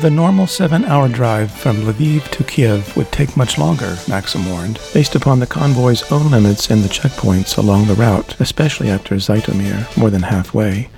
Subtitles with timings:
[0.00, 4.80] The normal seven hour drive from Lviv to Kiev would take much longer, Maxim warned,
[4.94, 9.94] based upon the convoy's own limits and the checkpoints along the route, especially after Zhytomyr,
[9.98, 10.88] more than halfway.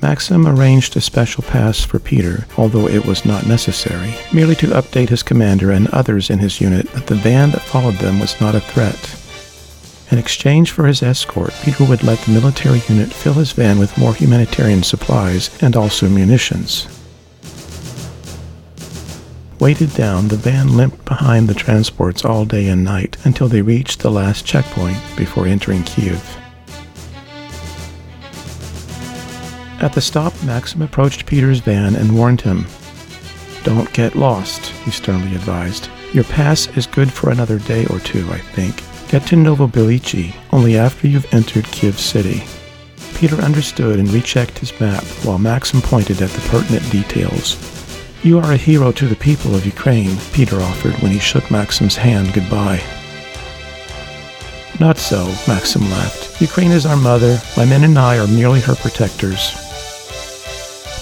[0.00, 5.10] Maxim arranged a special pass for Peter, although it was not necessary, merely to update
[5.10, 8.54] his commander and others in his unit that the van that followed them was not
[8.54, 9.14] a threat.
[10.10, 13.98] In exchange for his escort, Peter would let the military unit fill his van with
[13.98, 16.88] more humanitarian supplies and also munitions.
[19.60, 23.98] Weighted down, the van limped behind the transports all day and night until they reached
[23.98, 26.22] the last checkpoint before entering Kiev.
[29.80, 32.66] At the stop, Maxim approached Peter's van and warned him.
[33.64, 35.88] Don't get lost, he sternly advised.
[36.12, 38.76] Your pass is good for another day or two, I think.
[39.08, 42.44] Get to Novobilichi only after you've entered Kiev City.
[43.16, 47.77] Peter understood and rechecked his map while Maxim pointed at the pertinent details.
[48.24, 51.94] You are a hero to the people of Ukraine, Peter offered when he shook Maxim's
[51.94, 52.82] hand goodbye.
[54.80, 56.40] Not so, Maxim laughed.
[56.40, 57.40] Ukraine is our mother.
[57.56, 59.52] My men and I are merely her protectors.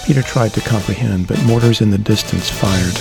[0.05, 2.95] Peter tried to comprehend, but mortars in the distance fired.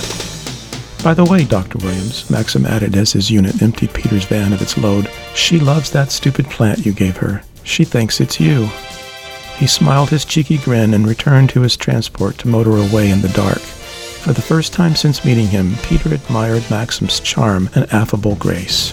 [1.05, 1.79] By the way, Dr.
[1.79, 6.11] Williams, Maxim added as his unit emptied Peter's van of its load, she loves that
[6.11, 7.43] stupid plant you gave her.
[7.65, 8.71] She thinks it's you.
[9.59, 13.29] He smiled his cheeky grin and returned to his transport to motor away in the
[13.29, 13.61] dark.
[14.27, 18.93] For the first time since meeting him, Peter admired Maxim's charm and affable grace.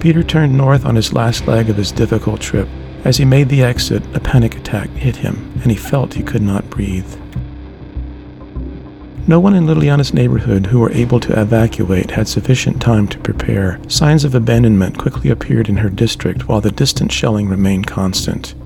[0.00, 2.68] Peter turned north on his last leg of his difficult trip.
[3.06, 6.42] As he made the exit, a panic attack hit him, and he felt he could
[6.42, 7.10] not breathe.
[9.30, 13.78] No one in Liliana's neighborhood who were able to evacuate had sufficient time to prepare.
[13.86, 18.56] Signs of abandonment quickly appeared in her district while the distant shelling remained constant.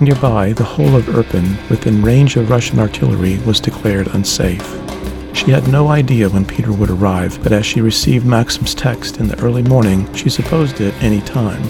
[0.00, 4.64] Nearby, the whole of Irpin, within range of Russian artillery, was declared unsafe.
[5.34, 9.26] She had no idea when Peter would arrive, but as she received Maxim's text in
[9.26, 11.64] the early morning, she supposed it any time.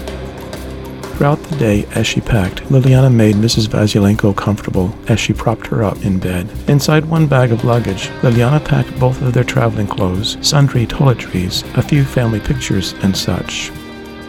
[1.19, 3.67] Throughout the day, as she packed, Liliana made Mrs.
[3.67, 6.49] Vasilenko comfortable as she propped her up in bed.
[6.69, 11.81] Inside one bag of luggage, Liliana packed both of their traveling clothes, sundry toiletries, a
[11.81, 13.69] few family pictures, and such.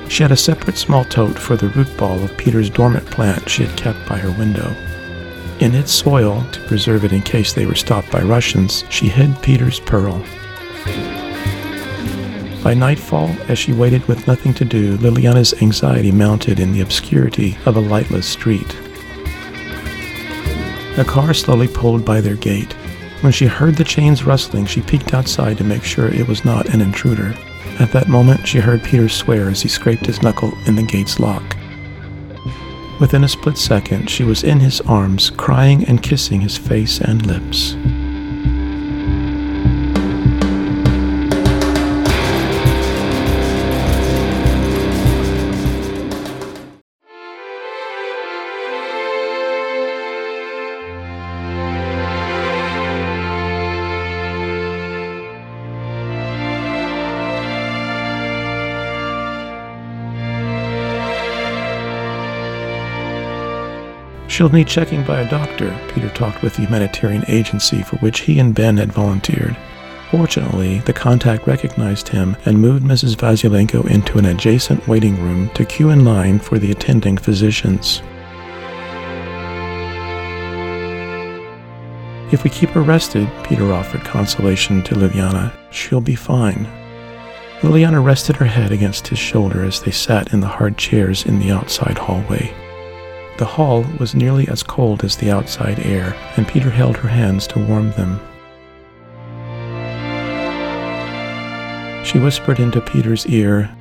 [0.09, 3.65] She had a separate small tote for the root ball of Peter's dormant plant she
[3.65, 4.75] had kept by her window.
[5.61, 9.41] In its soil, to preserve it in case they were stopped by Russians, she hid
[9.43, 10.25] Peter's pearl.
[12.63, 17.57] By nightfall, as she waited with nothing to do, Liliana's anxiety mounted in the obscurity
[17.65, 18.77] of a lightless street.
[20.99, 22.75] A car slowly pulled by their gate.
[23.23, 26.69] When she heard the chains rustling, she peeked outside to make sure it was not
[26.75, 27.35] an intruder.
[27.79, 31.19] At that moment, she heard Peter swear as he scraped his knuckle in the gate's
[31.19, 31.57] lock.
[33.01, 37.25] Within a split second, she was in his arms, crying and kissing his face and
[37.25, 37.75] lips.
[64.41, 68.39] She'll need checking by a doctor, Peter talked with the humanitarian agency for which he
[68.39, 69.55] and Ben had volunteered.
[70.11, 73.17] Fortunately, the contact recognized him and moved Mrs.
[73.17, 78.01] Vasilenko into an adjacent waiting room to queue in line for the attending physicians.
[82.33, 86.67] If we keep her rested, Peter offered consolation to Liliana, she'll be fine.
[87.61, 91.41] Liliana rested her head against his shoulder as they sat in the hard chairs in
[91.41, 92.55] the outside hallway.
[93.39, 97.47] The hall was nearly as cold as the outside air, and Peter held her hands
[97.49, 98.21] to warm them.
[102.05, 103.75] She whispered into Peter's ear,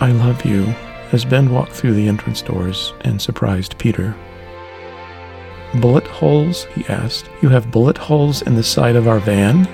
[0.00, 0.74] I love you,
[1.12, 4.14] as Ben walked through the entrance doors and surprised Peter.
[5.80, 6.64] Bullet holes?
[6.74, 7.28] he asked.
[7.42, 9.66] You have bullet holes in the side of our van?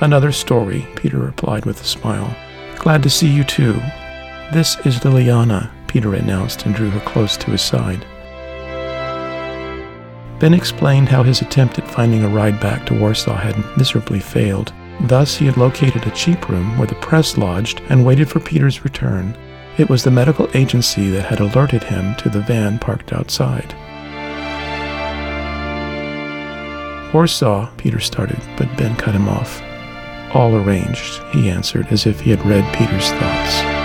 [0.00, 2.34] Another story, Peter replied with a smile.
[2.76, 3.74] Glad to see you too.
[4.52, 8.06] This is Liliana, Peter announced and drew her close to his side.
[10.38, 14.72] Ben explained how his attempt at finding a ride back to Warsaw had miserably failed.
[15.00, 18.84] Thus, he had located a cheap room where the press lodged and waited for Peter's
[18.84, 19.36] return.
[19.78, 23.74] It was the medical agency that had alerted him to the van parked outside.
[27.12, 29.60] Warsaw, Peter started, but Ben cut him off.
[30.36, 33.79] All arranged, he answered, as if he had read Peter's thoughts.